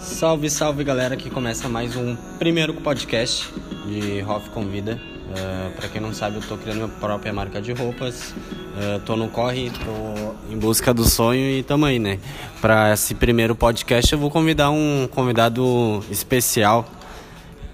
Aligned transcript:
Salve, 0.00 0.48
salve 0.50 0.84
galera, 0.84 1.16
que 1.16 1.28
começa 1.30 1.68
mais 1.68 1.96
um 1.96 2.16
primeiro 2.38 2.74
podcast 2.74 3.52
de 3.86 4.22
Hoff 4.22 4.50
Convida. 4.50 5.00
Uh, 5.28 5.70
para 5.74 5.88
quem 5.88 6.00
não 6.00 6.14
sabe, 6.14 6.36
eu 6.36 6.42
tô 6.42 6.56
criando 6.56 6.76
minha 6.76 6.88
própria 6.88 7.32
marca 7.32 7.60
de 7.60 7.72
roupas. 7.72 8.30
Uh, 8.30 9.00
tô 9.04 9.16
no 9.16 9.28
corre, 9.28 9.70
tô 9.70 10.52
em 10.52 10.58
busca 10.58 10.94
do 10.94 11.04
sonho 11.04 11.50
e 11.50 11.62
tamo 11.62 11.84
aí, 11.86 11.98
né? 11.98 12.18
Para 12.60 12.92
esse 12.92 13.14
primeiro 13.14 13.54
podcast 13.54 14.12
eu 14.12 14.18
vou 14.18 14.30
convidar 14.30 14.70
um 14.70 15.08
convidado 15.10 16.04
especial. 16.10 16.88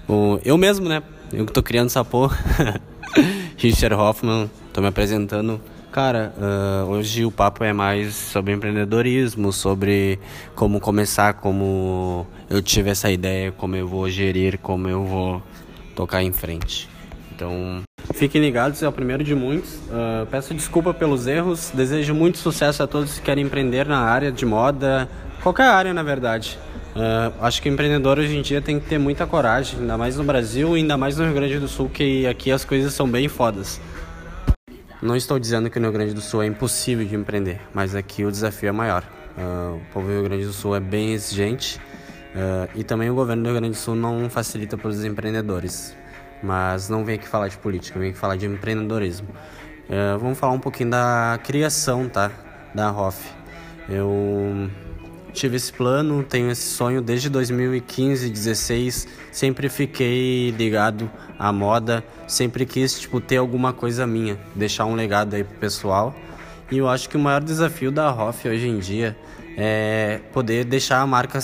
O, 0.07 0.39
eu 0.43 0.57
mesmo, 0.57 0.87
né? 0.89 1.03
Eu 1.31 1.45
que 1.45 1.51
tô 1.51 1.61
criando 1.61 1.87
essa 1.87 2.03
porra. 2.03 2.37
Richard 3.57 3.95
Hoffman, 3.95 4.49
tô 4.71 4.81
me 4.81 4.87
apresentando. 4.87 5.61
Cara, 5.93 6.33
uh, 6.39 6.89
hoje 6.89 7.23
o 7.23 7.29
papo 7.29 7.63
é 7.63 7.71
mais 7.71 8.15
sobre 8.15 8.51
empreendedorismo, 8.51 9.53
sobre 9.53 10.17
como 10.55 10.79
começar, 10.79 11.35
como 11.35 12.25
eu 12.49 12.63
tive 12.63 12.89
essa 12.89 13.11
ideia, 13.11 13.51
como 13.51 13.75
eu 13.75 13.87
vou 13.87 14.09
gerir, 14.09 14.57
como 14.57 14.89
eu 14.89 15.03
vou 15.03 15.43
tocar 15.95 16.23
em 16.23 16.33
frente. 16.33 16.89
Então, 17.31 17.83
fiquem 18.15 18.41
ligados, 18.41 18.81
é 18.81 18.87
o 18.87 18.91
primeiro 18.91 19.23
de 19.23 19.35
muitos. 19.35 19.75
Uh, 19.75 20.25
peço 20.31 20.55
desculpa 20.55 20.95
pelos 20.95 21.27
erros, 21.27 21.71
desejo 21.71 22.15
muito 22.15 22.39
sucesso 22.39 22.81
a 22.81 22.87
todos 22.87 23.19
que 23.19 23.21
querem 23.21 23.45
empreender 23.45 23.85
na 23.85 23.99
área 23.99 24.31
de 24.31 24.47
moda, 24.47 25.07
qualquer 25.43 25.67
área 25.67 25.93
na 25.93 26.01
verdade. 26.01 26.57
Uh, 26.95 27.31
acho 27.39 27.61
que 27.61 27.69
o 27.69 27.71
empreendedor 27.71 28.17
hoje 28.17 28.35
em 28.35 28.41
dia 28.41 28.63
tem 28.63 28.79
que 28.79 28.87
ter 28.87 28.97
muita 28.97 29.27
coragem, 29.27 29.79
ainda 29.79 29.95
mais 29.95 30.17
no 30.17 30.23
Brasil 30.23 30.75
e 30.75 30.79
ainda 30.79 30.97
mais 30.97 31.17
no 31.17 31.25
Rio 31.25 31.35
Grande 31.35 31.59
do 31.59 31.67
Sul, 31.67 31.87
que 31.87 32.25
aqui 32.25 32.51
as 32.51 32.65
coisas 32.65 32.95
são 32.95 33.07
bem 33.07 33.27
fodas. 33.27 33.79
Não 35.03 35.17
estou 35.17 35.37
dizendo 35.37 35.69
que 35.69 35.77
no 35.79 35.87
Rio 35.87 35.91
Grande 35.91 36.13
do 36.13 36.21
Sul 36.21 36.41
é 36.41 36.45
impossível 36.45 37.05
de 37.05 37.13
empreender, 37.13 37.59
mas 37.73 37.93
aqui 37.93 38.23
o 38.23 38.31
desafio 38.31 38.69
é 38.69 38.71
maior. 38.71 39.03
Uh, 39.37 39.75
o 39.75 39.81
povo 39.91 40.07
do 40.07 40.13
Rio 40.13 40.23
Grande 40.23 40.45
do 40.45 40.53
Sul 40.53 40.73
é 40.77 40.79
bem 40.79 41.11
exigente 41.11 41.77
uh, 42.33 42.69
e 42.73 42.85
também 42.85 43.09
o 43.09 43.13
governo 43.13 43.43
do 43.43 43.49
Rio 43.49 43.59
Grande 43.59 43.75
do 43.75 43.77
Sul 43.81 43.95
não 43.95 44.29
facilita 44.29 44.77
para 44.77 44.87
os 44.87 45.03
empreendedores. 45.03 45.93
Mas 46.41 46.87
não 46.87 47.03
vem 47.03 47.15
aqui 47.15 47.27
falar 47.27 47.49
de 47.49 47.57
política, 47.57 47.99
vem 47.99 48.11
aqui 48.11 48.17
falar 48.17 48.37
de 48.37 48.45
empreendedorismo. 48.45 49.27
Uh, 49.89 50.17
vamos 50.19 50.39
falar 50.39 50.53
um 50.53 50.59
pouquinho 50.59 50.91
da 50.91 51.37
criação, 51.43 52.07
tá? 52.07 52.31
Da 52.73 52.89
ROF. 52.89 53.29
Eu 53.89 54.69
tive 55.33 55.57
esse 55.57 55.73
plano, 55.73 56.23
tenho 56.23 56.49
esse 56.51 56.69
sonho 56.69 57.01
desde 57.01 57.29
2015, 57.29 58.29
16, 58.29 59.07
sempre 59.31 59.67
fiquei 59.67 60.51
ligado 60.51 61.09
à 61.37 61.51
moda, 61.51 62.03
sempre 62.27 62.65
quis 62.65 62.99
tipo 62.99 63.19
ter 63.19 63.37
alguma 63.37 63.73
coisa 63.73 64.07
minha, 64.07 64.37
deixar 64.55 64.85
um 64.85 64.95
legado 64.95 65.35
aí 65.35 65.43
pro 65.43 65.57
pessoal. 65.57 66.15
E 66.71 66.77
eu 66.77 66.87
acho 66.87 67.09
que 67.09 67.17
o 67.17 67.19
maior 67.19 67.41
desafio 67.41 67.91
da 67.91 68.13
Hoff 68.13 68.47
hoje 68.47 68.67
em 68.67 68.79
dia 68.79 69.17
é 69.57 70.21
poder 70.31 70.65
deixar 70.65 71.01
a 71.01 71.07
marca 71.07 71.39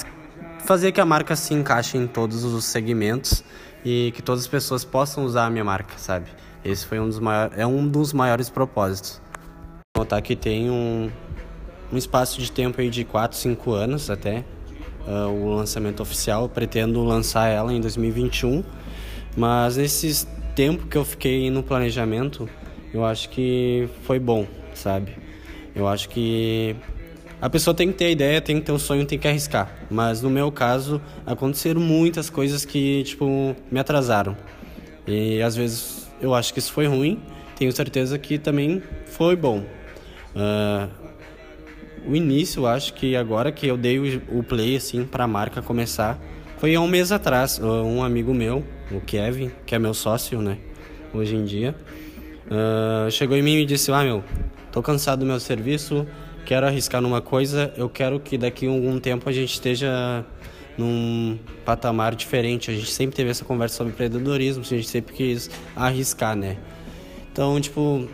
fazer 0.65 0.91
que 0.91 1.01
a 1.01 1.05
marca 1.05 1.35
se 1.35 1.53
encaixe 1.53 1.97
em 1.97 2.05
todos 2.05 2.43
os 2.43 2.65
segmentos 2.65 3.43
e 3.83 4.11
que 4.15 4.21
todas 4.21 4.41
as 4.41 4.47
pessoas 4.47 4.83
possam 4.83 5.23
usar 5.23 5.45
a 5.45 5.49
minha 5.49 5.63
marca, 5.63 5.97
sabe? 5.97 6.29
Esse 6.63 6.85
foi 6.85 6.99
um 6.99 7.07
dos 7.07 7.19
maiores, 7.19 7.57
é 7.57 7.65
um 7.65 7.87
dos 7.87 8.13
maiores 8.13 8.49
propósitos. 8.49 9.21
Notar 9.97 10.21
que 10.21 10.35
tem 10.35 10.69
um, 10.69 11.09
um 11.91 11.97
espaço 11.97 12.39
de 12.39 12.51
tempo 12.51 12.79
aí 12.81 12.89
de 12.89 13.03
4, 13.03 13.37
5 13.37 13.71
anos 13.71 14.09
até 14.09 14.43
uh, 15.07 15.27
o 15.27 15.55
lançamento 15.55 16.01
oficial. 16.01 16.43
Eu 16.43 16.49
pretendo 16.49 17.03
lançar 17.03 17.47
ela 17.47 17.73
em 17.73 17.81
2021, 17.81 18.63
mas 19.35 19.77
nesse 19.77 20.27
tempo 20.55 20.87
que 20.87 20.97
eu 20.97 21.05
fiquei 21.05 21.49
no 21.49 21.63
planejamento, 21.63 22.49
eu 22.93 23.05
acho 23.05 23.29
que 23.29 23.87
foi 24.03 24.19
bom, 24.19 24.45
sabe? 24.73 25.15
Eu 25.75 25.87
acho 25.87 26.09
que 26.09 26.75
a 27.41 27.49
pessoa 27.49 27.73
tem 27.73 27.87
que 27.91 27.93
ter 27.93 28.05
a 28.05 28.09
ideia, 28.09 28.41
tem 28.41 28.59
que 28.59 28.65
ter 28.65 28.71
o 28.71 28.79
sonho, 28.79 29.05
tem 29.05 29.17
que 29.17 29.27
arriscar. 29.27 29.71
Mas 29.89 30.21
no 30.21 30.29
meu 30.29 30.51
caso, 30.51 31.01
aconteceram 31.25 31.79
muitas 31.79 32.29
coisas 32.29 32.65
que, 32.65 33.03
tipo, 33.03 33.55
me 33.71 33.79
atrasaram. 33.79 34.35
E 35.07 35.41
às 35.41 35.55
vezes 35.55 36.09
eu 36.21 36.35
acho 36.35 36.53
que 36.53 36.59
isso 36.59 36.73
foi 36.73 36.85
ruim, 36.85 37.21
tenho 37.55 37.71
certeza 37.71 38.19
que 38.19 38.37
também 38.37 38.83
foi 39.05 39.35
bom. 39.35 39.63
Uh, 40.35 41.08
o 42.07 42.15
início, 42.15 42.65
acho 42.65 42.93
que 42.93 43.15
agora 43.15 43.51
que 43.51 43.67
eu 43.67 43.77
dei 43.77 43.99
o, 43.99 44.43
play 44.43 44.75
assim 44.75 45.05
para 45.05 45.23
a 45.23 45.27
marca 45.27 45.61
começar, 45.61 46.19
foi 46.57 46.75
há 46.75 46.81
um 46.81 46.87
mês 46.87 47.11
atrás. 47.11 47.59
Um 47.59 48.03
amigo 48.03 48.33
meu, 48.33 48.63
o 48.91 48.99
Kevin, 49.01 49.51
que 49.65 49.75
é 49.75 49.79
meu 49.79 49.93
sócio, 49.93 50.41
né, 50.41 50.57
hoje 51.13 51.35
em 51.35 51.45
dia, 51.45 51.75
uh, 52.47 53.09
chegou 53.11 53.37
em 53.37 53.41
mim 53.41 53.55
e 53.57 53.65
disse: 53.65 53.91
"Ah, 53.91 54.03
meu, 54.03 54.23
tô 54.71 54.81
cansado 54.81 55.19
do 55.19 55.25
meu 55.25 55.39
serviço, 55.39 56.05
quero 56.45 56.65
arriscar 56.65 57.01
numa 57.01 57.21
coisa, 57.21 57.73
eu 57.77 57.89
quero 57.89 58.19
que 58.19 58.37
daqui 58.37 58.67
a 58.67 58.69
algum 58.69 58.99
tempo 58.99 59.29
a 59.29 59.31
gente 59.31 59.53
esteja 59.53 60.25
num 60.79 61.37
patamar 61.65 62.15
diferente. 62.15 62.71
A 62.71 62.73
gente 62.73 62.89
sempre 62.89 63.15
teve 63.15 63.29
essa 63.29 63.43
conversa 63.43 63.75
sobre 63.75 63.91
empreendedorismo, 63.91 64.63
a 64.63 64.65
gente 64.65 64.87
sempre 64.87 65.13
quis 65.13 65.49
arriscar, 65.75 66.35
né? 66.35 66.57
Então, 67.31 67.59
tipo, 67.61 68.07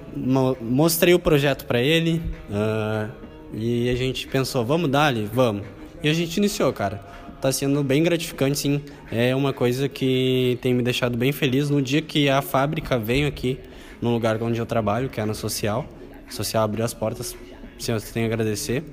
mostrei 0.62 1.14
o 1.14 1.20
projeto 1.20 1.66
para 1.66 1.80
ele, 1.80 2.22
uh, 2.50 3.10
e 3.54 3.90
a 3.90 3.96
gente 3.96 4.28
pensou, 4.28 4.66
vamos 4.66 4.90
dar 4.90 5.08
ali? 5.08 5.30
Vamos. 5.32 5.64
E 6.04 6.10
a 6.10 6.14
gente 6.14 6.38
iniciou, 6.38 6.72
cara. 6.74 6.98
Tá 7.42 7.52
sendo 7.52 7.84
bem 7.84 8.02
gratificante, 8.04 8.60
sim. 8.60 8.82
É 9.12 9.36
uma 9.36 9.54
coisa 9.54 9.88
que 9.88 10.58
tem 10.62 10.74
me 10.74 10.82
deixado 10.82 11.18
bem 11.18 11.32
feliz. 11.32 11.70
No 11.70 11.82
dia 11.82 12.02
que 12.02 12.30
a 12.30 12.42
fábrica 12.42 12.98
veio 12.98 13.28
aqui, 13.28 13.60
no 14.02 14.12
lugar 14.12 14.42
onde 14.42 14.60
eu 14.60 14.66
trabalho, 14.66 15.10
que 15.10 15.20
é 15.20 15.26
na 15.26 15.34
Social, 15.34 15.86
a 16.28 16.32
Social 16.32 16.64
abriu 16.64 16.84
as 16.84 16.94
portas, 16.94 17.36
sim, 17.78 17.92
eu 17.92 18.02
tenho 18.02 18.26
a 18.26 18.30
agradecer. 18.30 18.84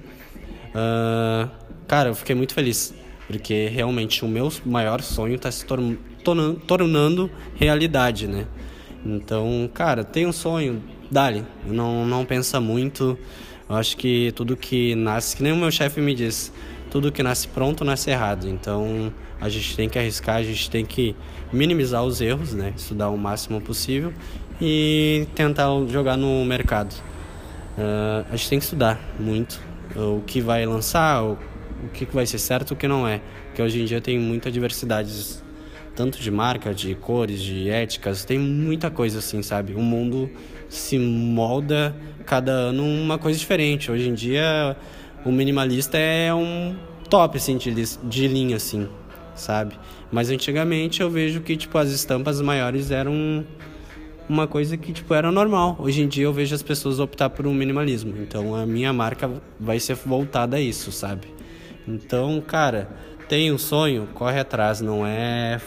Uh, 0.74 1.48
cara, 1.86 2.10
eu 2.10 2.14
fiquei 2.14 2.34
muito 2.34 2.54
feliz, 2.54 2.94
porque 3.26 3.68
realmente 3.68 4.24
o 4.24 4.28
meu 4.28 4.52
maior 4.64 5.02
sonho 5.02 5.36
está 5.36 5.50
se 5.50 5.64
tornando, 5.64 5.98
tornando 6.66 7.30
realidade, 7.54 8.26
né? 8.26 8.46
Então, 9.04 9.68
cara, 9.74 10.04
tem 10.04 10.26
um 10.26 10.32
sonho, 10.32 10.82
dale, 11.10 11.44
não, 11.66 12.06
não 12.06 12.24
pensa 12.24 12.60
muito. 12.60 13.18
Eu 13.72 13.78
acho 13.78 13.96
que 13.96 14.30
tudo 14.36 14.54
que 14.54 14.94
nasce, 14.94 15.34
que 15.34 15.42
nem 15.42 15.50
o 15.50 15.56
meu 15.56 15.70
chefe 15.70 15.98
me 15.98 16.14
diz, 16.14 16.52
tudo 16.90 17.10
que 17.10 17.22
nasce 17.22 17.48
pronto 17.48 17.86
nasce 17.86 18.10
errado. 18.10 18.46
Então 18.46 19.10
a 19.40 19.48
gente 19.48 19.74
tem 19.74 19.88
que 19.88 19.98
arriscar, 19.98 20.36
a 20.36 20.42
gente 20.42 20.68
tem 20.68 20.84
que 20.84 21.16
minimizar 21.50 22.04
os 22.04 22.20
erros, 22.20 22.52
né? 22.52 22.74
Estudar 22.76 23.08
o 23.08 23.16
máximo 23.16 23.62
possível 23.62 24.12
e 24.60 25.26
tentar 25.34 25.68
jogar 25.88 26.18
no 26.18 26.44
mercado. 26.44 26.92
Uh, 27.78 28.26
a 28.30 28.36
gente 28.36 28.50
tem 28.50 28.58
que 28.58 28.64
estudar 28.66 29.00
muito 29.18 29.58
o 29.96 30.20
que 30.26 30.42
vai 30.42 30.66
lançar, 30.66 31.24
o, 31.24 31.38
o 31.82 31.88
que 31.94 32.04
vai 32.04 32.26
ser 32.26 32.40
certo 32.40 32.72
o 32.72 32.76
que 32.76 32.86
não 32.86 33.08
é. 33.08 33.22
Porque 33.46 33.62
hoje 33.62 33.80
em 33.80 33.86
dia 33.86 34.02
tem 34.02 34.18
muita 34.18 34.52
diversidade, 34.52 35.40
tanto 35.94 36.18
de 36.18 36.30
marca, 36.30 36.74
de 36.74 36.94
cores, 36.94 37.40
de 37.40 37.68
éticas, 37.68 38.24
tem 38.24 38.38
muita 38.38 38.90
coisa 38.90 39.18
assim, 39.18 39.42
sabe? 39.42 39.74
O 39.74 39.80
mundo 39.80 40.30
se 40.68 40.98
molda 40.98 41.94
cada 42.24 42.52
ano 42.52 42.84
uma 42.84 43.18
coisa 43.18 43.38
diferente. 43.38 43.90
Hoje 43.90 44.08
em 44.08 44.14
dia, 44.14 44.76
o 45.24 45.30
minimalista 45.30 45.98
é 45.98 46.32
um 46.32 46.74
top 47.10 47.36
assim 47.36 47.56
de, 47.56 47.72
de 47.74 48.28
linha 48.28 48.56
assim, 48.56 48.88
sabe? 49.34 49.78
Mas 50.10 50.30
antigamente 50.30 51.02
eu 51.02 51.10
vejo 51.10 51.40
que 51.40 51.56
tipo 51.56 51.76
as 51.78 51.90
estampas 51.90 52.40
maiores 52.40 52.90
eram 52.90 53.44
uma 54.28 54.46
coisa 54.46 54.76
que 54.76 54.92
tipo 54.92 55.12
era 55.12 55.30
normal. 55.30 55.76
Hoje 55.78 56.02
em 56.02 56.08
dia 56.08 56.24
eu 56.24 56.32
vejo 56.32 56.54
as 56.54 56.62
pessoas 56.62 56.98
optar 57.00 57.30
por 57.30 57.46
um 57.46 57.52
minimalismo. 57.52 58.14
Então 58.18 58.54
a 58.54 58.64
minha 58.64 58.92
marca 58.92 59.30
vai 59.60 59.78
ser 59.78 59.94
voltada 59.94 60.56
a 60.56 60.60
isso, 60.60 60.90
sabe? 60.90 61.28
Então, 61.86 62.40
cara, 62.40 62.88
tem 63.32 63.50
um 63.50 63.56
sonho, 63.56 64.06
corre 64.12 64.38
atrás, 64.38 64.82
não 64.82 65.06
é 65.06 65.58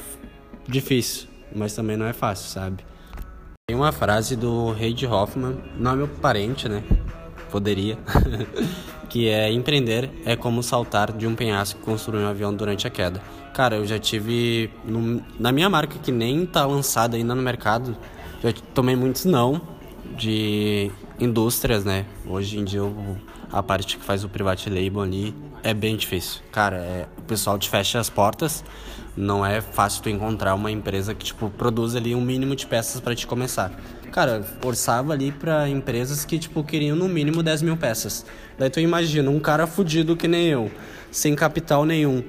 difícil, 0.67 1.27
mas 1.51 1.73
também 1.73 1.97
não 1.97 2.05
é 2.05 2.13
fácil, 2.13 2.47
sabe? 2.47 2.85
Tem 3.67 3.75
uma 3.75 3.91
frase 3.91 4.35
do 4.35 4.71
Reid 4.71 5.03
Hoffman, 5.07 5.57
não 5.75 5.93
é 5.93 5.95
meu 5.95 6.07
parente, 6.07 6.69
né? 6.69 6.83
Poderia. 7.49 7.97
que 9.09 9.29
é 9.29 9.51
empreender 9.51 10.11
é 10.27 10.35
como 10.35 10.61
saltar 10.61 11.11
de 11.11 11.25
um 11.25 11.33
penhasco 11.33 11.79
e 11.81 11.83
construir 11.83 12.19
um 12.19 12.27
avião 12.27 12.53
durante 12.53 12.85
a 12.85 12.89
queda. 12.91 13.19
Cara, 13.51 13.77
eu 13.77 13.85
já 13.87 13.97
tive 13.97 14.69
no, 14.83 15.23
na 15.39 15.51
minha 15.51 15.67
marca 15.67 15.97
que 15.97 16.11
nem 16.11 16.45
tá 16.45 16.67
lançada 16.67 17.17
ainda 17.17 17.33
no 17.33 17.41
mercado, 17.41 17.97
já 18.43 18.53
tomei 18.75 18.95
muitos 18.95 19.25
não 19.25 19.59
de 20.15 20.91
indústrias, 21.19 21.83
né? 21.83 22.05
Hoje 22.27 22.59
em 22.59 22.63
dia 22.63 22.81
eu, 22.81 23.17
a 23.51 23.63
parte 23.63 23.97
que 23.97 24.05
faz 24.05 24.23
o 24.23 24.29
private 24.29 24.69
label 24.69 25.01
ali 25.01 25.33
é 25.65 25.73
bem 25.73 25.97
difícil. 25.97 26.41
Cara, 26.51 26.77
é, 26.77 27.07
o 27.17 27.23
pessoal 27.23 27.57
te 27.57 27.67
fecha 27.67 27.99
as 27.99 28.07
portas 28.07 28.63
não 29.17 29.43
é 29.43 29.61
fácil 29.61 30.03
tu 30.03 30.09
encontrar 30.09 30.53
uma 30.53 30.69
empresa 30.69 31.15
que 31.15 31.25
tipo 31.25 31.49
produz 31.49 31.95
ali 31.95 32.13
um 32.13 32.21
mínimo 32.21 32.55
de 32.55 32.67
peças 32.67 33.01
para 33.01 33.15
te 33.15 33.25
começar. 33.25 33.71
Cara, 34.11 34.45
orçava 34.63 35.13
ali 35.13 35.31
para 35.31 35.67
empresas 35.67 36.23
que 36.23 36.37
tipo 36.37 36.63
queriam 36.63 36.95
no 36.95 37.09
mínimo 37.09 37.41
10 37.41 37.63
mil 37.63 37.75
peças. 37.77 38.25
Daí 38.59 38.69
tu 38.69 38.79
imagina 38.79 39.31
um 39.31 39.39
cara 39.39 39.65
fudido 39.65 40.15
que 40.15 40.27
nem 40.27 40.47
eu, 40.47 40.71
sem 41.11 41.33
capital 41.33 41.83
nenhum, 41.83 42.23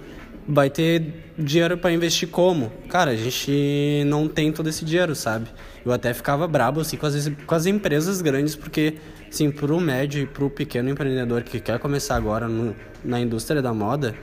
vai 0.49 0.71
ter 0.71 1.25
dinheiro 1.37 1.77
para 1.77 1.93
investir 1.93 2.29
como? 2.29 2.71
Cara, 2.89 3.11
a 3.11 3.17
gente 3.17 4.05
não 4.07 4.29
tem 4.29 4.53
todo 4.53 4.69
esse 4.69 4.85
dinheiro, 4.85 5.15
sabe? 5.15 5.49
Eu 5.85 5.93
até 5.93 6.13
ficava 6.15 6.47
brabo 6.47 6.81
assim 6.81 6.97
com 6.97 7.07
as, 7.07 7.29
com 7.29 7.55
as 7.55 7.67
empresas 7.67 8.21
grandes 8.23 8.55
porque 8.55 8.95
sim, 9.31 9.51
pro 9.51 9.81
médio 9.81 10.23
e 10.23 10.27
pro 10.27 10.49
pequeno 10.49 10.89
empreendedor 10.89 11.43
que 11.43 11.61
quer 11.61 11.79
começar 11.79 12.17
agora 12.17 12.49
no, 12.49 12.75
na 13.05 13.21
indústria 13.21 13.61
da 13.61 13.75
moda, 13.75 14.15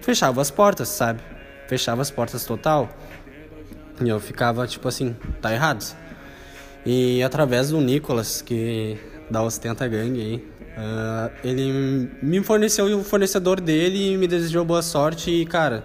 fechava 0.00 0.40
as 0.40 0.50
portas, 0.50 0.88
sabe? 0.88 1.20
Fechava 1.68 2.02
as 2.02 2.10
portas 2.10 2.44
total. 2.44 2.88
E 4.02 4.08
eu 4.08 4.18
ficava 4.20 4.66
tipo 4.66 4.88
assim, 4.88 5.14
tá 5.40 5.52
errado. 5.52 5.84
E 6.86 7.22
através 7.22 7.70
do 7.70 7.80
Nicolas, 7.80 8.40
que 8.40 8.96
da 9.30 9.42
Ostenta 9.42 9.86
Gang 9.86 10.18
aí, 10.20 10.44
uh, 10.78 11.30
ele 11.42 12.08
me 12.22 12.42
forneceu 12.42 12.86
o 12.98 13.02
fornecedor 13.02 13.60
dele 13.60 14.12
e 14.12 14.16
me 14.16 14.28
desejou 14.28 14.64
boa 14.64 14.82
sorte 14.82 15.30
e, 15.30 15.44
cara, 15.44 15.84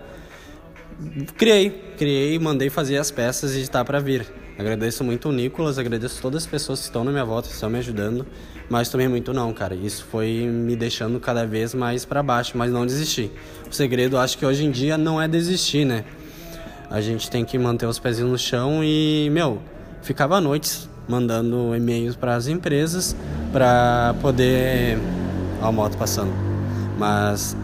criei, 1.36 1.70
criei, 1.98 2.38
mandei 2.38 2.70
fazer 2.70 2.98
as 2.98 3.10
peças 3.10 3.56
e 3.56 3.62
está 3.62 3.84
para 3.84 4.00
vir. 4.00 4.26
Agradeço 4.58 5.04
muito 5.04 5.30
o 5.30 5.32
Nicolas, 5.32 5.80
agradeço 5.80 6.22
todas 6.22 6.44
as 6.44 6.50
pessoas 6.50 6.80
que 6.80 6.86
estão 6.86 7.04
na 7.04 7.12
minha 7.12 7.26
volta, 7.26 7.48
que 7.48 7.56
estão 7.56 7.70
me 7.72 7.80
ajudando, 7.80 8.26
mas 8.70 8.88
também 8.88 9.08
muito 9.08 9.34
não, 9.34 9.52
cara. 9.52 9.74
Isso 9.74 10.06
foi 10.12 10.48
me 10.48 10.76
deixando 10.76 11.20
cada 11.20 11.44
vez 11.44 11.74
mais 11.74 12.06
para 12.06 12.22
baixo, 12.22 12.56
mas 12.56 12.72
não 12.72 12.86
desistir. 12.86 13.32
O 13.70 13.74
segredo, 13.74 14.16
acho 14.18 14.38
que 14.38 14.46
hoje 14.46 14.64
em 14.64 14.70
dia 14.70 14.96
não 14.96 15.20
é 15.20 15.28
desistir, 15.28 15.86
né? 15.86 16.06
A 16.88 17.02
gente 17.02 17.32
tem 17.32 17.44
que 17.44 17.58
manter 17.58 17.88
os 17.88 17.98
pezinhos 17.98 18.30
no 18.30 18.38
chão 18.38 18.84
e, 18.84 19.28
meu, 19.32 19.60
ficava 20.04 20.40
noites 20.40 20.88
mandando 21.08 21.76
e-mails 21.76 22.16
para 22.16 22.36
as 22.36 22.48
empresas 22.48 23.16
para 23.54 24.16
poder. 24.20 24.98
A 25.62 25.72
moto 25.72 25.96
passando. 25.98 26.34
Mas. 26.98 27.56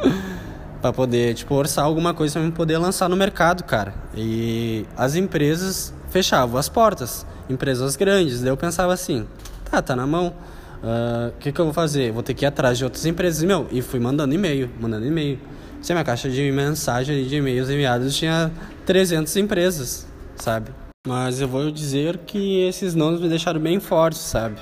para 0.80 0.92
poder, 0.92 1.34
tipo, 1.34 1.54
orçar 1.54 1.84
alguma 1.84 2.12
coisa 2.12 2.40
para 2.40 2.50
poder 2.50 2.76
lançar 2.76 3.08
no 3.08 3.16
mercado, 3.16 3.64
cara. 3.64 3.94
E 4.14 4.84
as 4.96 5.14
empresas 5.14 5.94
fechavam 6.10 6.58
as 6.58 6.68
portas, 6.68 7.26
empresas 7.48 7.96
grandes. 7.96 8.40
Daí 8.40 8.50
eu 8.50 8.56
pensava 8.56 8.92
assim: 8.92 9.26
tá, 9.68 9.80
tá 9.80 9.96
na 9.96 10.06
mão. 10.06 10.34
O 10.82 11.28
uh, 11.28 11.32
que, 11.38 11.52
que 11.52 11.60
eu 11.60 11.64
vou 11.64 11.74
fazer? 11.74 12.10
Vou 12.10 12.24
ter 12.24 12.34
que 12.34 12.44
ir 12.44 12.46
atrás 12.46 12.76
de 12.76 12.84
outras 12.84 13.06
empresas. 13.06 13.42
Meu, 13.42 13.66
e 13.70 13.80
fui 13.80 13.98
mandando 13.98 14.34
e-mail, 14.34 14.68
mandando 14.80 15.06
e-mail. 15.06 15.38
Se 15.80 15.92
minha 15.92 16.04
caixa 16.04 16.28
de 16.28 16.50
mensagem 16.52 17.24
de 17.24 17.36
e-mails 17.36 17.68
enviados 17.68 18.16
tinha 18.16 18.52
300 18.84 19.36
empresas, 19.36 20.06
sabe? 20.36 20.70
Mas 21.06 21.40
eu 21.40 21.48
vou 21.48 21.70
dizer 21.70 22.18
que 22.18 22.60
esses 22.62 22.94
nomes 22.94 23.20
me 23.20 23.28
deixaram 23.28 23.60
bem 23.60 23.80
fortes, 23.80 24.20
sabe? 24.20 24.56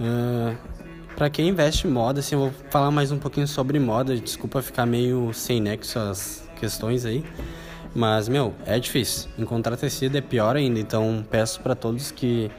Uh, 0.00 0.56
para 1.16 1.30
quem 1.30 1.48
investe 1.48 1.86
em 1.86 1.90
moda, 1.90 2.20
assim, 2.20 2.34
eu 2.34 2.40
vou 2.40 2.52
falar 2.70 2.90
mais 2.90 3.10
um 3.10 3.18
pouquinho 3.18 3.48
sobre 3.48 3.78
moda. 3.78 4.16
Desculpa 4.16 4.60
ficar 4.60 4.84
meio 4.84 5.32
sem 5.32 5.60
nexo 5.60 5.98
as 5.98 6.46
questões 6.60 7.04
aí. 7.04 7.24
Mas, 7.94 8.28
meu, 8.28 8.54
é 8.66 8.78
difícil. 8.78 9.30
Encontrar 9.38 9.76
tecido 9.76 10.18
é 10.18 10.20
pior 10.20 10.56
ainda. 10.56 10.78
Então, 10.78 11.24
peço 11.30 11.60
para 11.60 11.74
todos 11.74 12.10
que 12.10 12.50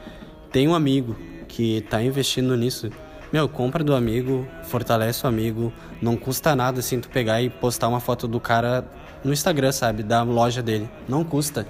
tem 0.50 0.66
um 0.66 0.74
amigo 0.74 1.16
que 1.46 1.82
tá 1.82 2.02
investindo 2.02 2.56
nisso. 2.56 2.90
Meu, 3.32 3.48
compra 3.48 3.84
do 3.84 3.94
amigo, 3.94 4.48
fortalece 4.64 5.24
o 5.24 5.28
amigo. 5.28 5.72
Não 6.02 6.16
custa 6.16 6.56
nada, 6.56 6.80
assim, 6.80 6.98
tu 6.98 7.08
pegar 7.08 7.40
e 7.40 7.48
postar 7.48 7.86
uma 7.86 8.00
foto 8.00 8.26
do 8.26 8.40
cara 8.40 8.84
no 9.22 9.32
Instagram, 9.32 9.70
sabe? 9.70 10.02
Da 10.02 10.24
loja 10.24 10.60
dele. 10.62 10.90
Não 11.08 11.22
custa. 11.22 11.64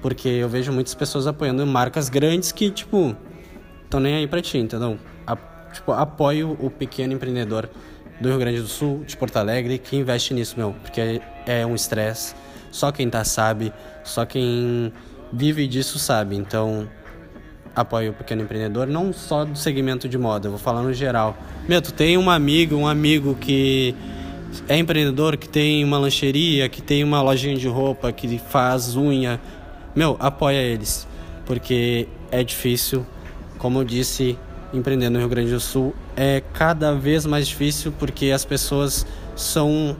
Porque 0.00 0.28
eu 0.28 0.48
vejo 0.48 0.72
muitas 0.72 0.94
pessoas 0.94 1.26
apoiando 1.26 1.66
marcas 1.66 2.08
grandes 2.08 2.52
que, 2.52 2.70
tipo, 2.70 3.14
estão 3.92 4.00
nem 4.00 4.14
aí 4.14 4.26
pra 4.26 4.40
ti, 4.40 4.56
entendeu? 4.56 4.98
A, 5.26 5.36
tipo, 5.70 5.92
apoio 5.92 6.56
o 6.58 6.70
pequeno 6.70 7.12
empreendedor 7.12 7.68
do 8.20 8.28
Rio 8.28 8.38
Grande 8.38 8.60
do 8.60 8.66
Sul, 8.66 9.04
de 9.04 9.16
Porto 9.16 9.36
Alegre, 9.36 9.78
que 9.78 9.96
investe 9.96 10.32
nisso, 10.32 10.54
meu, 10.56 10.74
porque 10.82 11.20
é 11.46 11.66
um 11.66 11.74
estresse. 11.74 12.34
Só 12.70 12.90
quem 12.90 13.10
tá 13.10 13.22
sabe, 13.22 13.70
só 14.02 14.24
quem 14.24 14.92
vive 15.30 15.66
disso 15.66 15.98
sabe. 15.98 16.36
Então, 16.36 16.88
apoio 17.76 18.12
o 18.12 18.14
pequeno 18.14 18.42
empreendedor, 18.42 18.86
não 18.86 19.12
só 19.12 19.44
do 19.44 19.58
segmento 19.58 20.08
de 20.08 20.16
moda, 20.16 20.46
eu 20.46 20.52
vou 20.52 20.60
falar 20.60 20.82
no 20.82 20.94
geral. 20.94 21.36
Meu, 21.68 21.82
tu 21.82 21.92
tem 21.92 22.16
uma 22.16 22.34
amiga, 22.34 22.74
um 22.74 22.88
amigo 22.88 23.34
que 23.34 23.94
é 24.68 24.78
empreendedor, 24.78 25.36
que 25.36 25.48
tem 25.48 25.84
uma 25.84 25.98
lancheria, 25.98 26.66
que 26.68 26.80
tem 26.80 27.04
uma 27.04 27.20
lojinha 27.20 27.56
de 27.56 27.68
roupa, 27.68 28.10
que 28.10 28.38
faz 28.38 28.96
unha, 28.96 29.38
meu, 29.94 30.16
apoia 30.18 30.62
eles, 30.62 31.06
porque 31.44 32.08
é 32.30 32.42
difícil, 32.42 33.04
como 33.62 33.78
eu 33.78 33.84
disse, 33.84 34.36
empreender 34.74 35.08
no 35.08 35.20
Rio 35.20 35.28
Grande 35.28 35.52
do 35.52 35.60
Sul 35.60 35.94
é 36.16 36.42
cada 36.52 36.96
vez 36.96 37.24
mais 37.24 37.46
difícil 37.46 37.92
porque 37.96 38.32
as 38.32 38.44
pessoas 38.44 39.06
são 39.36 39.96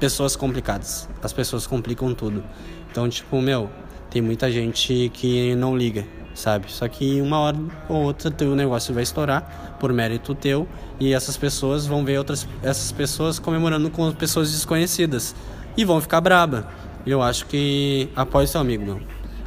pessoas 0.00 0.34
complicadas. 0.34 1.08
As 1.22 1.32
pessoas 1.32 1.68
complicam 1.68 2.12
tudo. 2.12 2.42
Então, 2.90 3.08
tipo, 3.08 3.40
meu, 3.40 3.70
tem 4.10 4.20
muita 4.20 4.50
gente 4.50 5.08
que 5.14 5.54
não 5.54 5.78
liga, 5.78 6.04
sabe? 6.34 6.72
Só 6.72 6.88
que 6.88 7.20
uma 7.20 7.38
hora 7.38 7.56
ou 7.88 8.02
outra 8.02 8.28
teu 8.28 8.56
negócio 8.56 8.92
vai 8.92 9.04
estourar 9.04 9.76
por 9.78 9.92
mérito 9.92 10.34
teu 10.34 10.66
e 10.98 11.14
essas 11.14 11.36
pessoas 11.36 11.86
vão 11.86 12.04
ver 12.04 12.18
outras 12.18 12.48
essas 12.60 12.90
pessoas 12.90 13.38
comemorando 13.38 13.88
com 13.88 14.10
pessoas 14.10 14.50
desconhecidas 14.50 15.32
e 15.76 15.84
vão 15.84 16.00
ficar 16.00 16.20
braba. 16.20 16.68
Eu 17.06 17.22
acho 17.22 17.46
que 17.46 18.08
apoie 18.16 18.48
seu 18.48 18.60
amigo, 18.60 18.84
meu. 18.84 19.00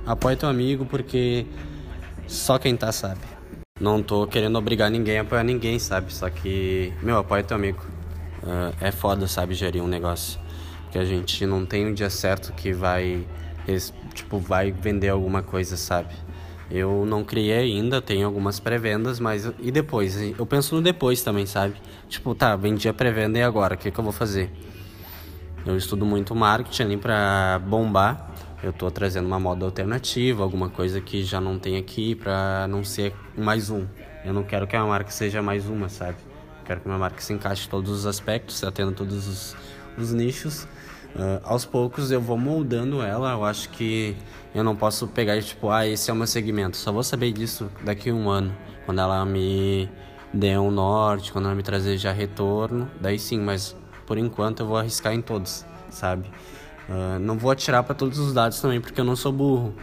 Apoie 0.06 0.38
teu 0.38 0.48
amigo 0.48 0.86
porque 0.86 1.46
só 2.26 2.58
quem 2.58 2.78
tá 2.78 2.90
sabe. 2.94 3.39
Não 3.80 4.04
tô 4.04 4.28
querendo 4.28 4.58
obrigar 4.58 4.92
ninguém 4.92 5.20
a 5.20 5.22
apoiar 5.22 5.44
ninguém, 5.44 5.80
sabe? 5.80 6.14
Só 6.14 6.30
que, 6.30 6.94
meu, 7.02 7.18
apoie 7.18 7.44
teu 7.44 7.56
amigo. 7.56 7.86
Uh, 8.44 8.76
é 8.82 8.92
foda, 8.92 9.28
sabe, 9.28 9.54
gerir 9.54 9.82
um 9.82 9.88
negócio. 9.88 10.40
Que 10.92 10.98
a 10.98 11.06
gente 11.06 11.46
não 11.46 11.66
tem 11.66 11.88
um 11.88 11.94
dia 11.94 12.10
certo 12.10 12.52
que 12.54 12.74
vai, 12.74 13.26
tipo, 14.14 14.38
vai 14.38 14.72
vender 14.72 15.10
alguma 15.10 15.42
coisa, 15.42 15.78
sabe? 15.78 16.14
Eu 16.70 17.06
não 17.06 17.24
criei 17.24 17.72
ainda, 17.72 18.02
tenho 18.02 18.28
algumas 18.28 18.60
pré-vendas, 18.60 19.20
mas 19.20 19.52
e 19.60 19.72
depois? 19.72 20.16
Eu 20.38 20.46
penso 20.46 20.76
no 20.76 20.82
depois 20.82 21.22
também, 21.24 21.46
sabe? 21.46 21.76
Tipo, 22.08 22.36
tá, 22.36 22.56
vendi 22.56 22.88
a 22.88 22.94
pré-venda 22.94 23.40
e 23.40 23.42
agora? 23.42 23.76
O 23.76 23.78
que, 23.78 23.90
que 23.90 24.00
eu 24.00 24.04
vou 24.04 24.14
fazer? 24.14 24.52
Eu 25.66 25.76
estudo 25.76 26.06
muito 26.06 26.36
marketing 26.36 26.84
ali 26.84 26.98
pra 26.98 27.60
bombar 27.66 28.29
eu 28.62 28.72
estou 28.72 28.92
trazendo 28.92 29.26
uma 29.26 29.40
moda 29.40 29.66
alternativa, 29.66 30.44
alguma 30.44 30.70
coisa 30.70 31.00
que 31.00 31.24
já 31.24 31.40
não 31.40 31.58
tem 31.58 31.78
aqui 31.78 32.16
para 32.16 32.68
não 32.68 32.84
ser 32.84 33.14
mais 33.38 33.70
um. 33.70 33.86
Eu 34.24 34.34
não 34.34 34.44
quero 34.44 34.68
que 34.68 34.76
a 34.76 34.86
marca 34.86 35.12
seja 35.12 35.42
mais 35.42 35.68
uma, 35.68 35.88
sabe? 35.88 36.18
Quero 36.66 36.82
que 36.82 36.88
a 36.88 36.90
minha 36.90 37.00
marca 37.00 37.22
se 37.22 37.34
encaixe 37.34 37.68
em 37.68 37.70
todos 37.70 37.90
os 37.90 38.06
aspectos, 38.06 38.64
atenda 38.64 38.92
todos 38.92 39.28
os, 39.28 39.56
os 39.98 40.12
nichos. 40.12 40.68
Uh, 41.16 41.42
aos 41.44 41.66
poucos 41.66 42.12
eu 42.12 42.22
vou 42.22 42.38
moldando 42.38 43.02
ela. 43.02 43.32
Eu 43.32 43.46
acho 43.46 43.70
que 43.70 44.16
eu 44.54 44.64
não 44.64 44.76
posso 44.76 45.08
pegar 45.08 45.38
e 45.38 45.42
tipo, 45.42 45.70
ah, 45.70 45.88
esse 45.88 46.12
é 46.12 46.14
o 46.14 46.16
meu 46.16 46.28
segmento. 46.28 46.78
Só 46.78 46.92
vou 46.92 47.02
saber 47.02 47.32
disso 47.32 47.72
daqui 47.84 48.10
a 48.10 48.14
um 48.14 48.30
ano, 48.30 48.56
quando 48.86 49.00
ela 49.00 49.26
me 49.26 49.90
der 50.34 50.60
um 50.60 50.70
norte, 50.70 51.32
quando 51.32 51.46
ela 51.46 51.56
me 51.56 51.64
trazer 51.64 51.98
já 51.98 52.12
retorno. 52.12 52.90
Daí 53.00 53.18
sim, 53.18 53.40
mas 53.40 53.76
por 54.06 54.18
enquanto 54.18 54.60
eu 54.60 54.68
vou 54.68 54.78
arriscar 54.78 55.14
em 55.14 55.22
todos, 55.22 55.66
sabe? 55.90 56.30
Uh, 56.90 57.20
não 57.20 57.38
vou 57.38 57.52
atirar 57.52 57.84
para 57.84 57.94
todos 57.94 58.18
os 58.18 58.34
dados 58.34 58.60
também, 58.60 58.82
porque 58.82 59.00
eu 59.00 59.06
não 59.06 59.16
sou 59.16 59.32
burro. 59.32 59.76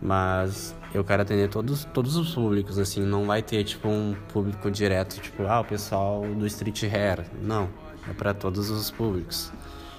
Mas 0.00 0.74
eu 0.94 1.02
quero 1.02 1.22
atender 1.22 1.48
todos, 1.48 1.84
todos 1.92 2.14
os 2.16 2.32
públicos, 2.32 2.78
assim, 2.78 3.00
não 3.00 3.26
vai 3.26 3.42
ter 3.42 3.64
tipo 3.64 3.88
um 3.88 4.14
público 4.32 4.70
direto, 4.70 5.20
tipo, 5.20 5.44
ah, 5.44 5.60
o 5.60 5.64
pessoal 5.64 6.22
do 6.22 6.46
street 6.46 6.84
hair. 6.84 7.26
Não, 7.42 7.68
é 8.08 8.12
para 8.12 8.32
todos 8.32 8.70
os 8.70 8.92
públicos. 8.92 9.52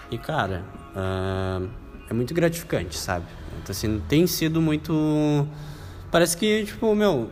E 0.10 0.18
cara, 0.18 0.64
uh, 0.96 1.68
é 2.10 2.14
muito 2.14 2.34
gratificante, 2.34 2.98
sabe? 2.98 3.26
Então, 3.62 3.72
assim, 3.72 4.02
tem 4.08 4.26
sido 4.26 4.62
muito. 4.62 5.46
Parece 6.12 6.38
que, 6.38 6.64
tipo, 6.66 6.96
meu, 6.96 7.30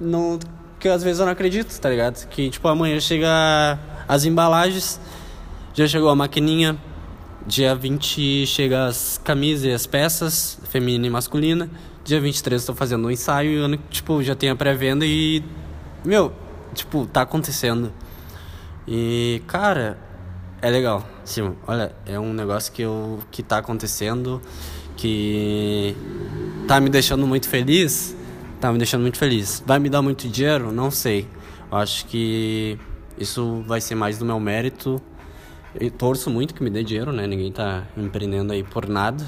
não. 0.00 0.38
Que 0.78 0.88
às 0.88 1.02
vezes 1.02 1.18
eu 1.18 1.26
não 1.26 1.32
acredito, 1.32 1.76
tá 1.80 1.88
ligado? 1.88 2.28
Que, 2.28 2.50
tipo, 2.50 2.68
amanhã 2.68 3.00
chega 3.00 3.78
as 4.06 4.24
embalagens, 4.24 5.00
já 5.72 5.88
chegou 5.88 6.10
a 6.10 6.14
maquininha, 6.14 6.78
Dia 7.46 7.74
20 7.74 8.46
chega 8.46 8.86
as 8.86 9.20
camisas 9.22 9.64
e 9.66 9.70
as 9.70 9.86
peças, 9.86 10.58
feminina 10.70 11.06
e 11.06 11.10
masculina. 11.10 11.70
Dia 12.02 12.18
23 12.18 12.62
estou 12.62 12.74
fazendo 12.74 13.06
um 13.06 13.10
ensaio 13.10 13.70
e 13.70 13.78
tipo, 13.90 14.22
já 14.22 14.34
tem 14.34 14.48
a 14.48 14.56
pré-venda 14.56 15.04
e. 15.04 15.44
Meu, 16.02 16.32
tipo, 16.72 17.06
tá 17.06 17.20
acontecendo. 17.20 17.92
E, 18.88 19.42
cara, 19.46 19.98
é 20.62 20.70
legal. 20.70 21.06
Sim, 21.22 21.54
olha, 21.66 21.94
é 22.06 22.18
um 22.18 22.32
negócio 22.32 22.72
que, 22.72 22.80
eu, 22.80 23.20
que 23.30 23.42
tá 23.42 23.58
acontecendo, 23.58 24.40
que 24.96 25.94
tá 26.66 26.80
me 26.80 26.88
deixando 26.88 27.26
muito 27.26 27.46
feliz. 27.46 28.16
Tá 28.58 28.72
me 28.72 28.78
deixando 28.78 29.02
muito 29.02 29.18
feliz. 29.18 29.62
Vai 29.66 29.78
me 29.78 29.90
dar 29.90 30.00
muito 30.00 30.26
dinheiro? 30.28 30.72
Não 30.72 30.90
sei. 30.90 31.28
Eu 31.70 31.76
acho 31.76 32.06
que 32.06 32.78
isso 33.18 33.62
vai 33.66 33.82
ser 33.82 33.94
mais 33.94 34.16
do 34.16 34.24
meu 34.24 34.40
mérito 34.40 35.00
eu 35.80 35.90
torço 35.90 36.30
muito 36.30 36.54
que 36.54 36.62
me 36.62 36.70
dê 36.70 36.82
dinheiro, 36.82 37.12
né? 37.12 37.26
Ninguém 37.26 37.50
tá 37.50 37.86
empreendendo 37.96 38.52
aí 38.52 38.62
por 38.62 38.88
nada. 38.88 39.24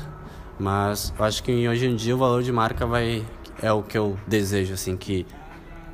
Mas 0.58 1.12
eu 1.18 1.24
acho 1.24 1.42
que 1.42 1.68
hoje 1.68 1.86
em 1.86 1.96
dia 1.96 2.14
o 2.14 2.18
valor 2.18 2.42
de 2.42 2.52
marca 2.52 2.86
vai. 2.86 3.24
É 3.62 3.72
o 3.72 3.82
que 3.82 3.96
eu 3.96 4.18
desejo, 4.26 4.74
assim, 4.74 4.96
que 4.96 5.26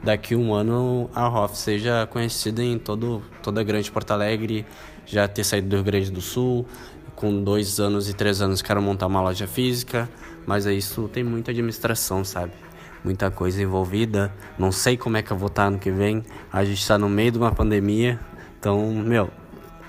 daqui 0.02 0.34
um 0.34 0.52
ano 0.52 1.08
a 1.14 1.28
Hoff 1.28 1.56
seja 1.56 2.06
conhecida 2.08 2.62
em 2.62 2.76
todo, 2.76 3.22
toda 3.40 3.60
a 3.60 3.64
grande 3.64 3.90
Porto 3.90 4.10
Alegre, 4.10 4.66
já 5.06 5.28
ter 5.28 5.44
saído 5.44 5.68
do 5.68 5.76
Rio 5.76 5.84
Grande 5.84 6.10
do 6.10 6.20
Sul. 6.20 6.66
Com 7.14 7.42
dois 7.42 7.78
anos 7.78 8.08
e 8.08 8.14
três 8.14 8.42
anos 8.42 8.62
quero 8.62 8.82
montar 8.82 9.06
uma 9.06 9.20
loja 9.20 9.46
física, 9.46 10.08
mas 10.44 10.66
é 10.66 10.72
isso 10.72 11.08
tem 11.08 11.22
muita 11.22 11.52
administração, 11.52 12.24
sabe? 12.24 12.52
Muita 13.04 13.30
coisa 13.30 13.62
envolvida. 13.62 14.32
Não 14.58 14.72
sei 14.72 14.96
como 14.96 15.16
é 15.16 15.22
que 15.22 15.30
eu 15.30 15.36
vou 15.36 15.46
estar 15.46 15.66
ano 15.66 15.78
que 15.78 15.90
vem. 15.90 16.24
A 16.52 16.64
gente 16.64 16.80
está 16.80 16.98
no 16.98 17.08
meio 17.08 17.30
de 17.30 17.38
uma 17.38 17.52
pandemia, 17.52 18.18
então, 18.58 18.92
meu, 18.92 19.30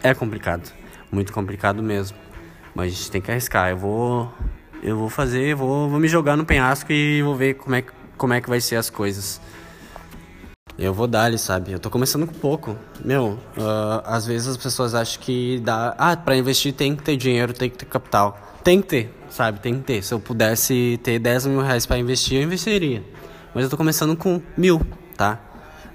é 0.03 0.13
complicado. 0.13 0.71
muito 1.11 1.33
complicado 1.33 1.81
mesmo. 1.81 2.17
Mas 2.75 2.87
a 2.87 2.95
gente 2.95 3.11
tem 3.11 3.21
que 3.21 3.31
arriscar. 3.31 3.69
Eu 3.69 3.77
vou 3.77 4.33
eu 4.83 4.97
vou 4.97 5.09
fazer, 5.09 5.55
vou, 5.55 5.89
vou 5.89 5.97
me 5.97 6.09
jogar 6.09 6.35
no 6.35 6.45
penhasco 6.45 6.91
e 6.91 7.21
vou 7.23 7.35
ver 7.35 7.53
como 7.53 7.73
é, 7.73 7.83
como 8.17 8.33
é 8.33 8.41
que 8.41 8.49
vai 8.49 8.59
ser 8.59 8.75
as 8.75 8.89
coisas. 8.89 9.39
Eu 10.77 10.93
vou 10.93 11.07
dar 11.07 11.25
ali, 11.25 11.37
sabe? 11.37 11.71
Eu 11.71 11.79
tô 11.79 11.89
começando 11.89 12.27
com 12.27 12.33
pouco. 12.33 12.75
Meu, 13.03 13.39
uh, 13.57 14.01
às 14.03 14.25
vezes 14.25 14.47
as 14.47 14.57
pessoas 14.57 14.93
acham 14.93 15.21
que 15.21 15.59
dá. 15.59 15.95
Ah, 15.97 16.17
pra 16.17 16.35
investir 16.35 16.73
tem 16.73 16.95
que 16.95 17.03
ter 17.03 17.15
dinheiro, 17.15 17.53
tem 17.53 17.69
que 17.69 17.77
ter 17.77 17.85
capital. 17.85 18.37
Tem 18.63 18.81
que 18.81 18.87
ter, 18.87 19.13
sabe? 19.29 19.59
Tem 19.59 19.75
que 19.75 19.83
ter. 19.83 20.03
Se 20.03 20.13
eu 20.13 20.19
pudesse 20.19 20.99
ter 21.03 21.19
10 21.19 21.45
mil 21.45 21.61
reais 21.61 21.85
pra 21.85 21.97
investir, 21.97 22.39
eu 22.39 22.43
investiria. 22.43 23.03
Mas 23.53 23.63
eu 23.63 23.69
tô 23.69 23.77
começando 23.77 24.17
com 24.17 24.41
mil, 24.57 24.81
tá? 25.15 25.39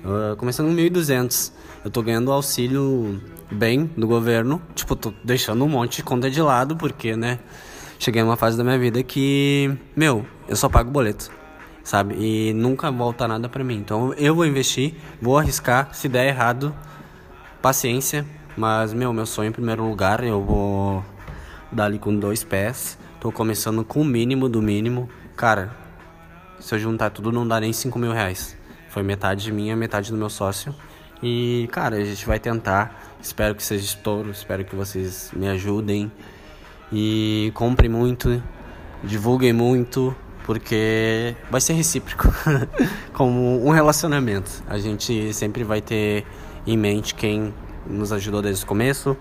Uh, 0.02 0.36
começando 0.36 0.68
com 0.68 0.74
1.200. 0.74 1.52
Eu 1.84 1.90
tô 1.90 2.02
ganhando 2.02 2.32
auxílio 2.32 3.20
bem 3.50 3.86
do 3.96 4.06
governo. 4.06 4.60
Tipo, 4.74 4.96
tô 4.96 5.12
deixando 5.22 5.64
um 5.64 5.68
monte 5.68 5.96
de 5.96 6.02
conta 6.02 6.30
de 6.30 6.40
lado, 6.40 6.76
porque, 6.76 7.16
né? 7.16 7.38
Cheguei 7.98 8.22
numa 8.22 8.36
fase 8.36 8.56
da 8.56 8.62
minha 8.62 8.78
vida 8.78 9.02
que, 9.02 9.76
meu, 9.96 10.24
eu 10.48 10.56
só 10.56 10.68
pago 10.68 10.90
boleto 10.90 11.38
sabe? 11.88 12.14
E 12.18 12.52
nunca 12.52 12.90
volta 12.90 13.26
nada 13.26 13.48
para 13.48 13.64
mim. 13.64 13.76
Então 13.76 14.12
eu 14.14 14.34
vou 14.34 14.44
investir, 14.44 14.94
vou 15.22 15.38
arriscar. 15.38 15.88
Se 15.94 16.06
der 16.06 16.28
errado, 16.28 16.74
paciência. 17.62 18.26
Mas, 18.56 18.92
meu, 18.92 19.12
meu 19.12 19.24
sonho 19.24 19.48
em 19.48 19.52
primeiro 19.52 19.84
lugar, 19.88 20.22
eu 20.22 20.44
vou 20.44 21.04
dar 21.72 21.86
ali 21.86 21.98
com 21.98 22.14
dois 22.14 22.44
pés. 22.44 22.98
Tô 23.18 23.32
começando 23.32 23.84
com 23.84 24.02
o 24.02 24.04
mínimo 24.04 24.48
do 24.48 24.60
mínimo. 24.60 25.08
Cara, 25.34 25.70
se 26.60 26.74
eu 26.74 26.78
juntar 26.78 27.10
tudo, 27.10 27.32
não 27.32 27.48
dá 27.48 27.58
nem 27.58 27.72
5 27.72 27.98
mil 27.98 28.12
reais. 28.12 28.56
Foi 28.90 29.02
metade 29.02 29.50
minha, 29.50 29.74
metade 29.74 30.10
do 30.10 30.18
meu 30.18 30.28
sócio. 30.28 30.74
E, 31.22 31.68
cara, 31.72 31.96
a 31.96 32.04
gente 32.04 32.26
vai 32.26 32.38
tentar. 32.38 33.07
Espero 33.20 33.54
que 33.54 33.62
seja 33.62 33.84
estouro. 33.84 34.30
Espero 34.30 34.64
que 34.64 34.74
vocês 34.74 35.30
me 35.34 35.48
ajudem. 35.48 36.10
E 36.92 37.50
comprem 37.54 37.90
muito. 37.90 38.42
Divulguem 39.02 39.52
muito 39.52 40.14
porque 40.48 41.36
vai 41.50 41.60
ser 41.60 41.74
recíproco, 41.74 42.26
como 43.12 43.62
um 43.66 43.68
relacionamento. 43.68 44.50
A 44.66 44.78
gente 44.78 45.34
sempre 45.34 45.62
vai 45.62 45.82
ter 45.82 46.24
em 46.66 46.74
mente 46.74 47.14
quem 47.14 47.52
nos 47.86 48.12
ajudou 48.12 48.40
desde 48.40 48.64
o 48.64 48.66
começo. 48.66 49.14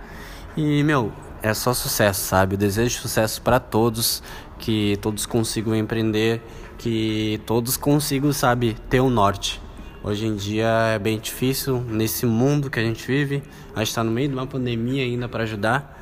E, 0.55 0.81
meu, 0.83 1.11
é 1.43 1.53
só 1.53 1.73
sucesso, 1.73 2.21
sabe? 2.21 2.55
Eu 2.55 2.57
desejo 2.57 3.01
sucesso 3.01 3.41
para 3.41 3.59
todos, 3.59 4.23
que 4.57 4.97
todos 5.01 5.25
consigam 5.25 5.75
empreender, 5.75 6.41
que 6.77 7.41
todos 7.45 7.75
consigam, 7.75 8.31
sabe, 8.31 8.77
ter 8.89 9.01
um 9.01 9.09
norte. 9.09 9.61
Hoje 10.07 10.25
em 10.25 10.37
dia 10.37 10.69
é 10.95 10.97
bem 10.97 11.19
difícil 11.19 11.81
nesse 11.81 12.25
mundo 12.25 12.69
que 12.69 12.79
a 12.79 12.81
gente 12.81 13.05
vive. 13.05 13.43
A 13.75 13.79
gente 13.79 13.89
está 13.89 14.01
no 14.01 14.09
meio 14.09 14.29
de 14.29 14.33
uma 14.33 14.47
pandemia 14.47 15.03
ainda 15.03 15.27
para 15.27 15.43
ajudar, 15.43 16.01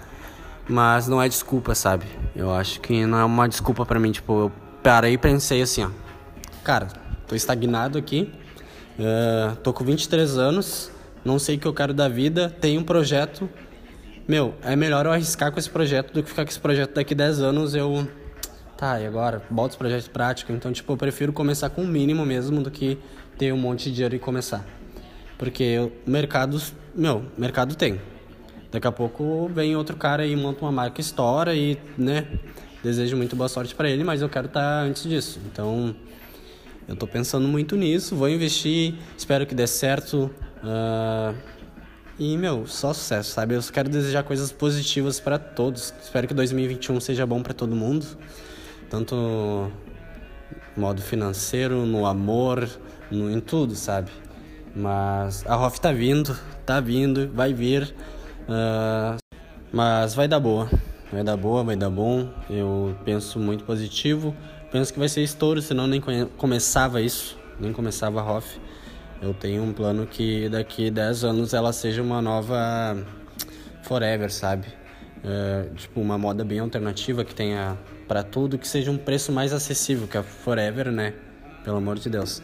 mas 0.69 1.07
não 1.07 1.19
é 1.19 1.27
desculpa, 1.27 1.73
sabe? 1.73 2.05
Eu 2.35 2.53
acho 2.53 2.79
que 2.81 3.03
não 3.03 3.17
é 3.17 3.25
uma 3.25 3.49
desculpa 3.49 3.83
para 3.83 3.99
mim, 3.99 4.11
tipo, 4.11 4.41
eu 4.41 4.51
parei 4.83 5.13
e 5.13 5.17
pensei 5.17 5.59
assim, 5.59 5.85
ó. 5.85 5.89
Cara, 6.63 6.87
tô 7.27 7.33
estagnado 7.33 7.97
aqui, 7.97 8.31
uh, 8.99 9.55
tô 9.63 9.73
com 9.73 9.83
23 9.83 10.37
anos, 10.37 10.91
não 11.23 11.39
sei 11.39 11.55
o 11.55 11.59
que 11.59 11.65
eu 11.65 11.73
quero 11.73 11.91
da 11.91 12.07
vida, 12.07 12.55
tenho 12.61 12.81
um 12.81 12.83
projeto. 12.83 13.49
Meu, 14.27 14.53
é 14.61 14.75
melhor 14.75 15.07
eu 15.07 15.13
arriscar 15.13 15.51
com 15.51 15.57
esse 15.57 15.71
projeto 15.71 16.13
do 16.13 16.21
que 16.21 16.29
ficar 16.29 16.45
com 16.45 16.51
esse 16.51 16.59
projeto 16.59 16.93
daqui 16.93 17.15
10 17.15 17.39
anos 17.39 17.73
eu. 17.73 18.07
Tá, 18.77 18.99
e 18.99 19.07
agora? 19.07 19.41
Bota 19.49 19.69
os 19.69 19.75
projetos 19.77 20.07
práticos. 20.09 20.53
Então, 20.53 20.71
tipo, 20.71 20.93
eu 20.93 20.97
prefiro 20.97 21.33
começar 21.33 21.69
com 21.69 21.81
o 21.81 21.87
mínimo 21.87 22.25
mesmo 22.25 22.61
do 22.61 22.69
que 22.69 22.99
ter 23.37 23.53
um 23.53 23.57
monte 23.57 23.85
de 23.85 23.95
dinheiro 23.95 24.15
e 24.15 24.19
começar. 24.19 24.65
Porque 25.37 25.77
o 25.79 26.09
mercado, 26.09 26.61
meu, 26.95 27.25
mercado 27.37 27.75
tem. 27.75 27.99
Daqui 28.71 28.87
a 28.87 28.91
pouco 28.91 29.49
vem 29.53 29.75
outro 29.75 29.95
cara 29.95 30.25
e 30.25 30.35
monta 30.35 30.63
uma 30.63 30.71
marca 30.71 30.99
estoura 30.99 31.55
e, 31.55 31.77
né? 31.97 32.27
Desejo 32.83 33.17
muito 33.17 33.35
boa 33.35 33.49
sorte 33.49 33.73
para 33.73 33.89
ele, 33.89 34.03
mas 34.03 34.21
eu 34.21 34.29
quero 34.29 34.47
estar 34.47 34.61
tá 34.61 34.81
antes 34.81 35.03
disso. 35.03 35.39
Então, 35.45 35.95
eu 36.87 36.93
estou 36.93 37.07
pensando 37.07 37.47
muito 37.47 37.75
nisso, 37.75 38.15
vou 38.15 38.29
investir, 38.29 38.95
espero 39.17 39.45
que 39.45 39.55
dê 39.55 39.65
certo. 39.65 40.29
Uh, 40.63 41.35
e, 42.17 42.37
meu, 42.37 42.65
só 42.67 42.93
sucesso, 42.93 43.31
sabe? 43.31 43.55
Eu 43.55 43.61
quero 43.73 43.89
desejar 43.89 44.23
coisas 44.23 44.51
positivas 44.51 45.19
para 45.19 45.37
todos. 45.37 45.93
Espero 46.01 46.27
que 46.27 46.33
2021 46.33 46.99
seja 46.99 47.25
bom 47.25 47.41
para 47.41 47.53
todo 47.53 47.75
mundo, 47.75 48.05
tanto 48.89 49.15
no 49.15 49.71
modo 50.77 51.01
financeiro, 51.01 51.85
no 51.85 52.05
amor, 52.05 52.69
no, 53.11 53.31
em 53.31 53.39
tudo, 53.39 53.75
sabe? 53.75 54.11
Mas 54.75 55.45
a 55.47 55.55
ROF 55.55 55.79
tá 55.79 55.91
vindo, 55.91 56.37
tá 56.65 56.79
vindo, 56.79 57.31
vai 57.33 57.53
vir. 57.53 57.93
Uh, 58.47 59.17
mas 59.71 60.13
vai 60.13 60.27
dar 60.27 60.39
boa. 60.39 60.69
Vai 61.11 61.23
dar 61.23 61.37
boa, 61.37 61.63
vai 61.63 61.75
dar 61.75 61.89
bom. 61.89 62.29
Eu 62.49 62.95
penso 63.05 63.39
muito 63.39 63.63
positivo. 63.63 64.35
Penso 64.71 64.91
que 64.91 64.99
vai 64.99 65.07
ser 65.07 65.21
estouro, 65.23 65.61
senão 65.61 65.87
nem 65.87 66.01
começava 66.37 67.01
isso, 67.01 67.37
nem 67.59 67.71
começava 67.71 68.19
a 68.19 68.23
ROF. 68.23 68.59
Eu 69.21 69.33
tenho 69.33 69.63
um 69.63 69.71
plano 69.71 70.05
que 70.05 70.49
daqui 70.49 70.91
10 70.91 71.23
anos 71.23 71.53
ela 71.53 71.71
seja 71.71 72.01
uma 72.01 72.21
nova 72.21 72.97
Forever, 73.83 74.31
sabe? 74.31 74.67
É, 75.23 75.69
tipo, 75.75 76.01
uma 76.01 76.17
moda 76.17 76.43
bem 76.43 76.59
alternativa 76.59 77.23
que 77.23 77.33
tenha 77.33 77.77
para 78.07 78.21
tudo, 78.21 78.57
que 78.57 78.67
seja 78.67 78.91
um 78.91 78.97
preço 78.97 79.31
mais 79.31 79.53
acessível 79.53 80.07
que 80.07 80.17
a 80.17 80.23
Forever, 80.23 80.91
né? 80.91 81.13
Pelo 81.63 81.77
amor 81.77 81.97
de 81.97 82.09
Deus. 82.09 82.41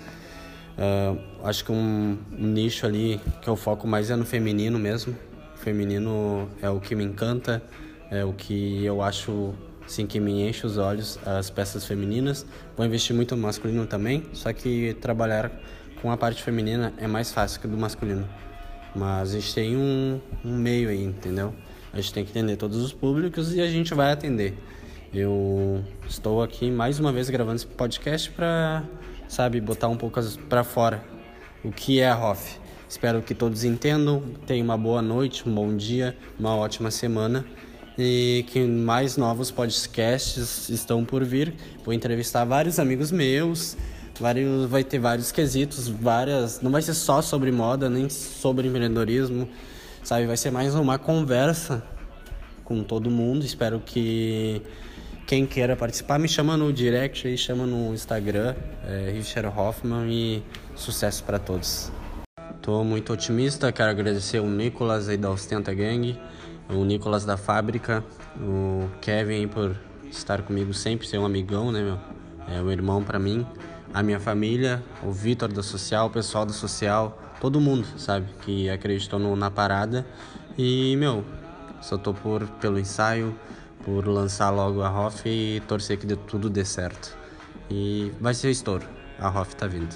Uh, 0.82 1.20
acho 1.44 1.64
que 1.64 1.72
um, 1.72 2.18
um, 2.32 2.48
nicho 2.48 2.88
ali 2.88 3.22
que 3.40 3.48
eu 3.48 3.56
foco 3.56 3.88
mais 3.88 4.10
é 4.10 4.16
no 4.16 4.26
feminino 4.26 4.80
mesmo. 4.80 5.16
O 5.54 5.58
feminino 5.60 6.50
é 6.60 6.70
o 6.72 6.80
que 6.80 6.96
me 6.96 7.04
encanta 7.04 7.62
é 8.10 8.26
o 8.26 8.34
que 8.34 8.84
eu 8.84 9.02
acho 9.02 9.54
assim 9.86 10.08
que 10.08 10.20
me 10.20 10.48
enche 10.48 10.66
os 10.66 10.78
olhos 10.78 11.20
as 11.24 11.52
peças 11.52 11.86
femininas. 11.86 12.46
Vou 12.76 12.86
investir 12.86 13.16
muito 13.16 13.36
no 13.36 13.44
masculino 13.44 13.86
também, 13.86 14.26
só 14.34 14.52
que 14.52 14.96
trabalhar 15.00 15.52
com 16.02 16.12
a 16.12 16.18
parte 16.18 16.42
feminina 16.42 16.94
é 16.98 17.06
mais 17.06 17.32
fácil 17.32 17.62
que 17.62 17.68
do 17.68 17.78
masculino. 17.78 18.28
Mas 18.96 19.36
a 19.36 19.40
gente 19.40 19.54
tem 19.54 19.78
um, 19.78 20.20
um 20.44 20.58
meio 20.58 20.90
aí, 20.90 21.04
entendeu? 21.04 21.54
A 21.94 21.98
gente 21.98 22.14
tem 22.14 22.26
que 22.26 22.32
entender 22.32 22.58
todos 22.58 22.78
os 22.78 22.92
públicos 22.92 23.54
e 23.54 23.62
a 23.62 23.68
gente 23.70 23.94
vai 23.94 24.12
atender. 24.12 24.58
Eu 25.14 25.84
estou 26.10 26.42
aqui 26.42 26.72
mais 26.72 27.00
uma 27.00 27.12
vez 27.12 27.30
gravando 27.30 27.58
esse 27.58 27.68
podcast 27.68 28.32
para, 28.32 28.84
sabe, 29.32 29.62
botar 29.62 29.88
um 29.88 29.96
pouco 29.96 30.22
para 30.50 30.62
fora 30.62 31.02
o 31.64 31.72
que 31.72 32.02
é 32.02 32.10
a 32.10 32.14
ROF. 32.14 32.60
Espero 32.88 33.22
que 33.22 33.34
todos 33.34 33.64
entendam, 33.64 34.22
tenham 34.46 34.66
uma 34.66 34.78
boa 34.78 35.02
noite, 35.02 35.48
um 35.48 35.56
bom 35.56 35.74
dia, 35.74 36.18
uma 36.38 36.54
ótima 36.54 36.92
semana 36.92 37.46
e 37.98 38.44
que 38.50 38.60
mais 38.60 39.16
novos 39.16 39.50
podcasts 39.50 40.68
estão 40.68 41.06
por 41.06 41.24
vir. 41.24 41.54
Vou 41.86 41.94
entrevistar 41.94 42.44
vários 42.44 42.78
amigos 42.78 43.10
meus, 43.10 43.78
vários, 44.20 44.70
vai 44.70 44.84
ter 44.84 45.00
vários 45.00 45.32
quesitos, 45.32 45.88
várias, 45.88 46.60
não 46.60 46.70
vai 46.70 46.82
ser 46.82 46.94
só 46.94 47.22
sobre 47.22 47.54
moda, 47.54 47.90
nem 47.90 48.10
sobre 48.10 48.68
empreendedorismo, 48.68 49.48
sabe? 50.04 50.26
Vai 50.26 50.36
ser 50.36 50.52
mais 50.52 50.76
uma 50.76 51.00
conversa 51.00 51.82
com 52.66 52.84
todo 52.84 53.10
mundo. 53.10 53.46
Espero 53.46 53.80
que 53.80 54.62
quem 55.26 55.46
queira 55.46 55.76
participar 55.76 56.20
me 56.20 56.28
chama 56.28 56.58
no 56.58 56.72
direct 56.72 57.28
aí, 57.28 57.38
chama 57.38 57.66
no 57.66 57.94
Instagram, 57.94 58.56
é, 58.86 59.12
Richard 59.12 59.58
Hoffman 59.58 60.12
e 60.12 60.44
sucesso 60.76 61.24
para 61.24 61.40
todos. 61.40 61.92
Tô 62.62 62.84
muito 62.84 63.12
otimista, 63.12 63.72
quero 63.72 63.90
agradecer 63.90 64.40
o 64.40 64.48
Nicolas 64.48 65.10
aí 65.10 65.18
da 65.18 65.32
Ostenta 65.32 65.74
Gang 65.74 66.18
o 66.74 66.86
Nicolas 66.86 67.26
da 67.26 67.38
fábrica, 67.38 68.04
o 68.40 68.88
Kevin 69.02 69.48
por 69.48 69.76
estar 70.10 70.42
comigo 70.42 70.74
sempre, 70.74 71.08
ser 71.08 71.18
um 71.18 71.26
amigão, 71.26 71.72
né, 71.72 71.82
meu? 71.82 72.00
É 72.48 72.62
um 72.62 72.72
irmão 72.72 73.04
para 73.04 73.20
mim, 73.20 73.46
a 73.94 74.02
minha 74.02 74.20
família, 74.20 74.84
o 75.04 75.12
Vitor 75.12 75.52
da 75.52 75.62
Social, 75.62 76.08
o 76.08 76.10
pessoal 76.10 76.46
da 76.46 76.54
Social, 76.54 77.20
todo 77.40 77.60
mundo, 77.60 77.88
sabe, 77.98 78.28
que 78.42 78.70
acreditou 78.70 79.20
no, 79.20 79.36
na 79.36 79.52
parada. 79.52 80.06
E, 80.58 80.96
meu, 80.98 81.24
só 81.82 81.98
tô 81.98 82.14
por 82.14 82.48
pelo 82.62 82.80
ensaio, 82.80 83.36
por 83.84 84.08
lançar 84.08 84.50
logo 84.50 84.82
a 84.82 84.90
ROF 84.90 85.28
e 85.28 85.62
torcer 85.68 85.98
que 85.98 86.08
tudo 86.16 86.50
dê 86.50 86.66
certo. 86.66 87.18
E 87.70 88.12
vai 88.20 88.34
ser 88.34 88.50
estouro. 88.50 88.86
A 89.20 89.30
ROF 89.30 89.56
tá 89.56 89.68
vindo. 89.68 89.96